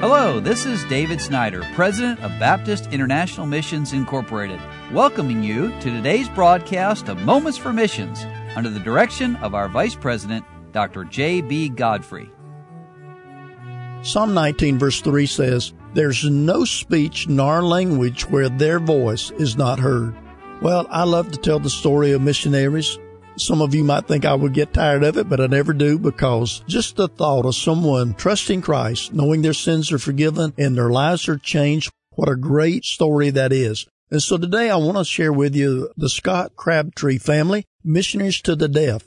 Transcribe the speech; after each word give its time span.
Hello, 0.00 0.38
this 0.38 0.64
is 0.64 0.84
David 0.84 1.20
Snyder, 1.20 1.66
President 1.74 2.20
of 2.20 2.30
Baptist 2.38 2.92
International 2.92 3.48
Missions 3.48 3.92
Incorporated, 3.92 4.60
welcoming 4.92 5.42
you 5.42 5.70
to 5.80 5.90
today's 5.90 6.28
broadcast 6.28 7.08
of 7.08 7.18
Moments 7.22 7.58
for 7.58 7.72
Missions 7.72 8.24
under 8.54 8.70
the 8.70 8.78
direction 8.78 9.34
of 9.36 9.56
our 9.56 9.68
Vice 9.68 9.96
President, 9.96 10.44
Dr. 10.70 11.02
J.B. 11.02 11.70
Godfrey. 11.70 12.30
Psalm 14.02 14.34
19, 14.34 14.78
verse 14.78 15.00
3 15.00 15.26
says, 15.26 15.72
There's 15.94 16.24
no 16.24 16.64
speech 16.64 17.26
nor 17.26 17.64
language 17.64 18.22
where 18.30 18.48
their 18.48 18.78
voice 18.78 19.32
is 19.32 19.56
not 19.56 19.80
heard. 19.80 20.16
Well, 20.62 20.86
I 20.90 21.02
love 21.02 21.32
to 21.32 21.40
tell 21.40 21.58
the 21.58 21.68
story 21.68 22.12
of 22.12 22.22
missionaries 22.22 23.00
some 23.40 23.60
of 23.60 23.74
you 23.74 23.84
might 23.84 24.06
think 24.06 24.24
I 24.24 24.34
would 24.34 24.54
get 24.54 24.72
tired 24.72 25.04
of 25.04 25.16
it, 25.16 25.28
but 25.28 25.40
I 25.40 25.46
never 25.46 25.72
do 25.72 25.98
because 25.98 26.62
just 26.66 26.96
the 26.96 27.08
thought 27.08 27.46
of 27.46 27.54
someone 27.54 28.14
trusting 28.14 28.62
Christ, 28.62 29.12
knowing 29.12 29.42
their 29.42 29.52
sins 29.52 29.92
are 29.92 29.98
forgiven 29.98 30.54
and 30.58 30.76
their 30.76 30.90
lives 30.90 31.28
are 31.28 31.38
changed, 31.38 31.90
what 32.10 32.28
a 32.28 32.36
great 32.36 32.84
story 32.84 33.30
that 33.30 33.52
is. 33.52 33.86
And 34.10 34.22
so 34.22 34.38
today 34.38 34.70
I 34.70 34.76
want 34.76 34.96
to 34.96 35.04
share 35.04 35.32
with 35.32 35.54
you 35.54 35.90
the 35.96 36.08
Scott 36.08 36.56
Crabtree 36.56 37.18
family, 37.18 37.64
missionaries 37.84 38.40
to 38.42 38.56
the 38.56 38.68
deaf. 38.68 39.04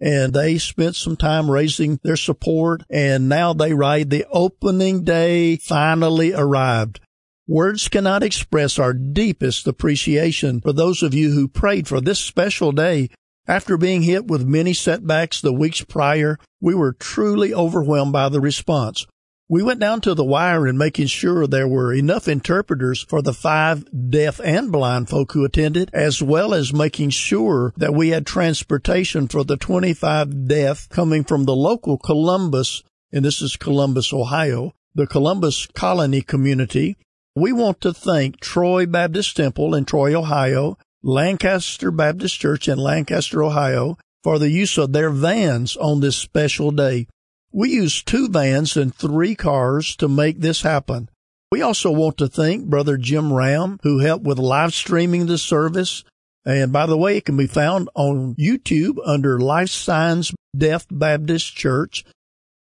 And 0.00 0.32
they 0.32 0.58
spent 0.58 0.96
some 0.96 1.16
time 1.16 1.50
raising 1.50 2.00
their 2.02 2.16
support 2.16 2.82
and 2.90 3.28
now 3.28 3.52
they 3.52 3.74
write 3.74 4.10
the 4.10 4.26
opening 4.30 5.04
day 5.04 5.56
finally 5.56 6.32
arrived. 6.32 7.00
Words 7.46 7.88
cannot 7.88 8.22
express 8.22 8.78
our 8.78 8.92
deepest 8.92 9.66
appreciation 9.66 10.60
for 10.60 10.72
those 10.72 11.02
of 11.02 11.14
you 11.14 11.32
who 11.32 11.48
prayed 11.48 11.86
for 11.86 12.00
this 12.00 12.20
special 12.20 12.72
day 12.72 13.10
after 13.50 13.76
being 13.76 14.02
hit 14.02 14.28
with 14.28 14.46
many 14.46 14.72
setbacks 14.72 15.40
the 15.40 15.52
weeks 15.52 15.82
prior, 15.82 16.38
we 16.60 16.72
were 16.72 16.92
truly 16.92 17.52
overwhelmed 17.52 18.12
by 18.12 18.28
the 18.28 18.40
response. 18.40 19.08
We 19.48 19.64
went 19.64 19.80
down 19.80 20.02
to 20.02 20.14
the 20.14 20.24
wire 20.24 20.68
in 20.68 20.78
making 20.78 21.08
sure 21.08 21.48
there 21.48 21.66
were 21.66 21.92
enough 21.92 22.28
interpreters 22.28 23.02
for 23.02 23.22
the 23.22 23.32
five 23.32 23.84
deaf 24.08 24.40
and 24.44 24.70
blind 24.70 25.08
folk 25.08 25.32
who 25.32 25.44
attended, 25.44 25.90
as 25.92 26.22
well 26.22 26.54
as 26.54 26.72
making 26.72 27.10
sure 27.10 27.74
that 27.76 27.92
we 27.92 28.10
had 28.10 28.24
transportation 28.24 29.26
for 29.26 29.42
the 29.42 29.56
25 29.56 30.46
deaf 30.46 30.88
coming 30.88 31.24
from 31.24 31.44
the 31.44 31.56
local 31.56 31.98
Columbus, 31.98 32.84
and 33.12 33.24
this 33.24 33.42
is 33.42 33.56
Columbus, 33.56 34.12
Ohio, 34.12 34.74
the 34.94 35.08
Columbus 35.08 35.66
Colony 35.74 36.22
community. 36.22 36.96
We 37.34 37.52
want 37.52 37.80
to 37.80 37.92
thank 37.92 38.38
Troy 38.38 38.86
Baptist 38.86 39.36
Temple 39.36 39.74
in 39.74 39.86
Troy, 39.86 40.14
Ohio, 40.16 40.78
Lancaster 41.02 41.90
Baptist 41.90 42.38
Church 42.38 42.68
in 42.68 42.78
Lancaster, 42.78 43.42
Ohio, 43.42 43.96
for 44.22 44.38
the 44.38 44.50
use 44.50 44.76
of 44.76 44.92
their 44.92 45.10
vans 45.10 45.76
on 45.76 46.00
this 46.00 46.16
special 46.16 46.70
day. 46.70 47.06
We 47.52 47.70
used 47.70 48.06
two 48.06 48.28
vans 48.28 48.76
and 48.76 48.94
three 48.94 49.34
cars 49.34 49.96
to 49.96 50.08
make 50.08 50.40
this 50.40 50.62
happen. 50.62 51.08
We 51.50 51.62
also 51.62 51.90
want 51.90 52.18
to 52.18 52.28
thank 52.28 52.66
Brother 52.66 52.96
Jim 52.96 53.32
Ram, 53.32 53.80
who 53.82 53.98
helped 53.98 54.24
with 54.24 54.38
live 54.38 54.72
streaming 54.72 55.26
the 55.26 55.38
service. 55.38 56.04
And 56.44 56.72
by 56.72 56.86
the 56.86 56.96
way, 56.96 57.16
it 57.16 57.24
can 57.24 57.36
be 57.36 57.48
found 57.48 57.88
on 57.94 58.36
YouTube 58.36 58.98
under 59.04 59.40
Life 59.40 59.70
Signs 59.70 60.32
Deaf 60.56 60.86
Baptist 60.90 61.56
Church. 61.56 62.04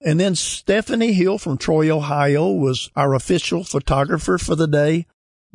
And 0.00 0.20
then 0.20 0.36
Stephanie 0.36 1.12
Hill 1.12 1.38
from 1.38 1.58
Troy, 1.58 1.90
Ohio 1.90 2.52
was 2.52 2.88
our 2.94 3.14
official 3.14 3.64
photographer 3.64 4.38
for 4.38 4.54
the 4.54 4.68
day. 4.68 5.06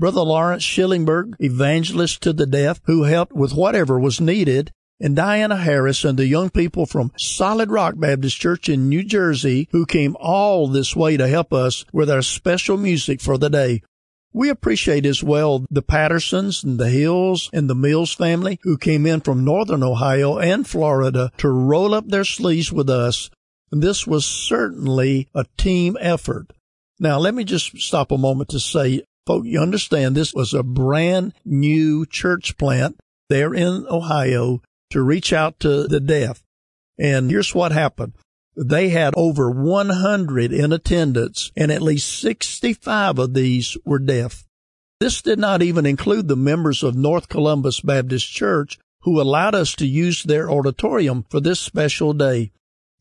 Brother 0.04 0.20
Lawrence 0.20 0.64
Schillingberg, 0.64 1.36
evangelist 1.40 2.22
to 2.24 2.34
the 2.34 2.46
deaf, 2.46 2.82
who 2.84 3.04
helped 3.04 3.32
with 3.32 3.54
whatever 3.54 3.98
was 3.98 4.20
needed, 4.20 4.70
and 5.00 5.16
Diana 5.16 5.56
Harris 5.56 6.04
and 6.04 6.20
the 6.20 6.28
young 6.28 6.50
people 6.50 6.86
from 6.86 7.14
Solid 7.18 7.72
Rock 7.72 7.94
Baptist 7.98 8.38
Church 8.38 8.68
in 8.68 8.90
New 8.90 9.06
Jersey 9.06 9.70
who 9.72 9.86
came 9.86 10.18
all 10.20 10.68
this 10.68 10.94
way 10.94 11.16
to 11.16 11.30
help 11.30 11.54
us 11.54 11.86
with 11.94 12.10
our 12.10 12.22
special 12.22 12.76
music 12.76 13.22
for 13.22 13.38
the 13.38 13.50
day. 13.50 13.82
We 14.34 14.50
appreciate 14.50 15.06
as 15.06 15.24
well 15.24 15.66
the 15.72 15.82
Pattersons 15.82 16.66
and 16.66 16.78
the 16.78 16.90
Hills 16.90 17.50
and 17.54 17.70
the 17.70 17.74
Mills 17.74 18.14
family 18.14 18.60
who 18.64 18.78
came 18.78 19.06
in 19.06 19.22
from 19.22 19.46
Northern 19.46 19.84
Ohio 19.84 20.38
and 20.38 20.68
Florida 20.68 21.32
to 21.38 21.48
roll 21.48 21.94
up 21.94 22.10
their 22.10 22.26
sleeves 22.26 22.74
with 22.74 22.90
us. 22.90 23.30
This 23.72 24.06
was 24.06 24.26
certainly 24.26 25.30
a 25.34 25.46
team 25.56 25.96
effort. 26.02 26.52
Now, 27.00 27.20
let 27.20 27.34
me 27.34 27.46
just 27.46 27.78
stop 27.78 28.12
a 28.12 28.18
moment 28.18 28.50
to 28.50 28.60
say 28.60 29.04
Folk, 29.26 29.46
you 29.46 29.60
understand 29.60 30.16
this 30.16 30.34
was 30.34 30.54
a 30.54 30.64
brand 30.64 31.34
new 31.46 32.06
church 32.06 32.58
plant 32.58 33.00
there 33.30 33.54
in 33.54 33.86
Ohio 33.90 34.62
to 34.90 35.02
reach 35.02 35.32
out 35.32 35.60
to 35.62 35.88
the 35.88 36.00
deaf. 36.00 36.44
And 37.00 37.32
here's 37.32 37.56
what 37.56 37.72
happened. 37.72 38.14
They 38.56 38.90
had 38.90 39.14
over 39.16 39.50
100 39.50 40.52
in 40.52 40.72
attendance 40.74 41.52
and 41.56 41.72
at 41.72 41.82
least 41.82 42.20
65 42.20 43.18
of 43.18 43.34
these 43.34 43.78
were 43.86 44.00
deaf. 44.00 44.46
This 45.00 45.22
did 45.22 45.40
not 45.40 45.62
even 45.62 45.86
include 45.86 46.28
the 46.28 46.36
members 46.36 46.84
of 46.84 46.96
North 46.96 47.30
Columbus 47.30 47.80
Baptist 47.82 48.32
Church 48.32 48.78
who 49.02 49.20
allowed 49.20 49.56
us 49.56 49.74
to 49.76 49.88
use 49.88 50.24
their 50.24 50.50
auditorium 50.50 51.26
for 51.30 51.40
this 51.40 51.60
special 51.60 52.14
day. 52.14 52.52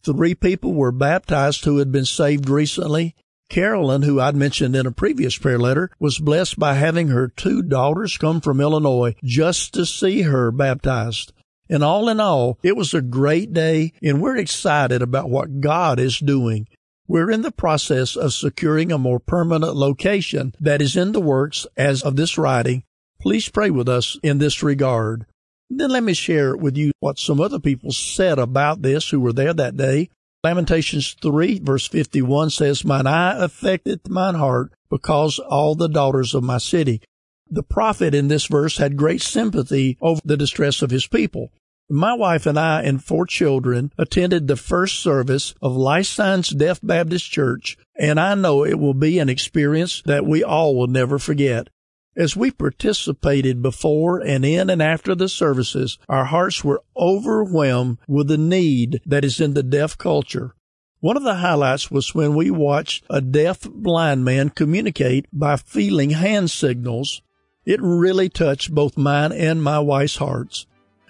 Three 0.02 0.34
people 0.34 0.72
were 0.72 0.90
baptized 0.90 1.64
who 1.64 1.78
had 1.78 1.92
been 1.92 2.04
saved 2.04 2.48
recently 2.48 3.14
Carolyn, 3.52 4.00
who 4.00 4.18
I'd 4.18 4.34
mentioned 4.34 4.74
in 4.74 4.86
a 4.86 4.92
previous 4.92 5.36
prayer 5.36 5.58
letter, 5.58 5.90
was 6.00 6.18
blessed 6.18 6.58
by 6.58 6.72
having 6.72 7.08
her 7.08 7.28
two 7.28 7.60
daughters 7.60 8.16
come 8.16 8.40
from 8.40 8.62
Illinois 8.62 9.14
just 9.22 9.74
to 9.74 9.84
see 9.84 10.22
her 10.22 10.50
baptized. 10.50 11.34
And 11.68 11.84
all 11.84 12.08
in 12.08 12.18
all, 12.18 12.58
it 12.62 12.78
was 12.78 12.94
a 12.94 13.02
great 13.02 13.52
day 13.52 13.92
and 14.02 14.22
we're 14.22 14.38
excited 14.38 15.02
about 15.02 15.28
what 15.28 15.60
God 15.60 16.00
is 16.00 16.18
doing. 16.18 16.66
We're 17.06 17.30
in 17.30 17.42
the 17.42 17.52
process 17.52 18.16
of 18.16 18.32
securing 18.32 18.90
a 18.90 18.96
more 18.96 19.20
permanent 19.20 19.76
location 19.76 20.54
that 20.58 20.80
is 20.80 20.96
in 20.96 21.12
the 21.12 21.20
works 21.20 21.66
as 21.76 22.02
of 22.02 22.16
this 22.16 22.38
writing. 22.38 22.84
Please 23.20 23.50
pray 23.50 23.68
with 23.68 23.86
us 23.86 24.18
in 24.22 24.38
this 24.38 24.62
regard. 24.62 25.26
Then 25.68 25.90
let 25.90 26.04
me 26.04 26.14
share 26.14 26.56
with 26.56 26.78
you 26.78 26.92
what 27.00 27.18
some 27.18 27.38
other 27.38 27.58
people 27.58 27.92
said 27.92 28.38
about 28.38 28.80
this 28.80 29.10
who 29.10 29.20
were 29.20 29.34
there 29.34 29.52
that 29.52 29.76
day. 29.76 30.08
Lamentations 30.44 31.14
3 31.22 31.60
verse 31.60 31.86
51 31.86 32.50
says, 32.50 32.84
Mine 32.84 33.06
eye 33.06 33.44
affected 33.44 34.08
mine 34.08 34.34
heart 34.34 34.72
because 34.90 35.38
all 35.38 35.74
the 35.74 35.88
daughters 35.88 36.34
of 36.34 36.42
my 36.42 36.58
city. 36.58 37.00
The 37.48 37.62
prophet 37.62 38.14
in 38.14 38.28
this 38.28 38.46
verse 38.46 38.78
had 38.78 38.96
great 38.96 39.22
sympathy 39.22 39.96
over 40.00 40.20
the 40.24 40.36
distress 40.36 40.82
of 40.82 40.90
his 40.90 41.06
people. 41.06 41.52
My 41.88 42.14
wife 42.14 42.46
and 42.46 42.58
I 42.58 42.82
and 42.82 43.04
four 43.04 43.26
children 43.26 43.92
attended 43.98 44.48
the 44.48 44.56
first 44.56 45.00
service 45.00 45.54
of 45.60 45.76
Signs 46.06 46.48
Deaf 46.48 46.80
Baptist 46.82 47.30
Church, 47.30 47.76
and 47.98 48.18
I 48.18 48.34
know 48.34 48.64
it 48.64 48.78
will 48.78 48.94
be 48.94 49.18
an 49.18 49.28
experience 49.28 50.02
that 50.06 50.24
we 50.24 50.42
all 50.42 50.74
will 50.74 50.86
never 50.86 51.18
forget. 51.18 51.68
As 52.14 52.36
we 52.36 52.50
participated 52.50 53.62
before 53.62 54.18
and 54.18 54.44
in 54.44 54.68
and 54.68 54.82
after 54.82 55.14
the 55.14 55.30
services, 55.30 55.98
our 56.10 56.26
hearts 56.26 56.62
were 56.62 56.82
overwhelmed 56.94 57.98
with 58.06 58.28
the 58.28 58.36
need 58.36 59.00
that 59.06 59.24
is 59.24 59.40
in 59.40 59.54
the 59.54 59.62
deaf 59.62 59.96
culture. 59.96 60.54
One 61.00 61.16
of 61.16 61.22
the 61.22 61.36
highlights 61.36 61.90
was 61.90 62.14
when 62.14 62.34
we 62.34 62.50
watched 62.50 63.04
a 63.08 63.22
deaf 63.22 63.62
blind 63.62 64.24
man 64.26 64.50
communicate 64.50 65.26
by 65.32 65.56
feeling 65.56 66.10
hand 66.10 66.50
signals. 66.50 67.22
It 67.64 67.80
really 67.80 68.28
touched 68.28 68.74
both 68.74 68.98
mine 68.98 69.32
and 69.32 69.62
my 69.62 69.78
wife's 69.78 70.16
hearts. 70.16 70.66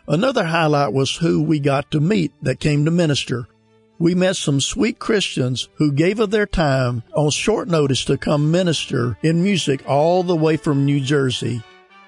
Another 0.06 0.44
highlight 0.44 0.92
was 0.92 1.16
who 1.16 1.42
we 1.42 1.58
got 1.58 1.90
to 1.90 2.00
meet 2.00 2.32
that 2.42 2.60
came 2.60 2.84
to 2.84 2.90
minister 2.90 3.48
we 3.98 4.14
met 4.14 4.36
some 4.36 4.60
sweet 4.60 4.98
Christians 4.98 5.68
who 5.76 5.92
gave 5.92 6.18
of 6.18 6.30
their 6.30 6.46
time 6.46 7.02
on 7.14 7.30
short 7.30 7.68
notice 7.68 8.04
to 8.06 8.18
come 8.18 8.50
minister 8.50 9.16
in 9.22 9.42
music 9.42 9.82
all 9.86 10.22
the 10.22 10.36
way 10.36 10.56
from 10.56 10.84
New 10.84 11.00
Jersey. 11.00 11.62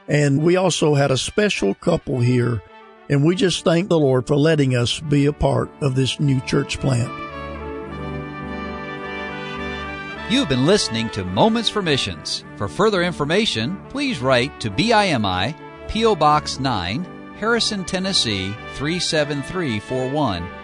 And 0.09 0.43
we 0.43 0.57
also 0.57 0.95
had 0.95 1.11
a 1.11 1.17
special 1.17 1.75
couple 1.75 2.21
here. 2.21 2.63
And 3.09 3.25
we 3.25 3.37
just 3.37 3.65
thank 3.65 3.89
the 3.89 3.99
Lord 3.99 4.27
for 4.27 4.37
letting 4.37 4.75
us 4.75 4.99
be 5.01 5.27
a 5.27 5.33
part 5.33 5.71
of 5.83 5.95
this 5.95 6.19
new 6.19 6.41
church 6.41 6.81
plant. 6.81 7.13
You've 10.31 10.49
been 10.49 10.67
listening 10.67 11.11
to 11.11 11.25
Moments 11.25 11.69
for 11.69 11.83
Missions. 11.83 12.45
For 12.57 12.67
further 12.67 13.03
information, 13.03 13.79
please 13.91 14.21
write 14.21 14.59
to 14.61 14.71
BIMI, 14.71 15.55
P.O. 15.89 16.17
Box 16.17 16.59
9, 16.59 17.05
Harrison, 17.37 17.85
Tennessee 17.85 18.55
37341 18.75 20.64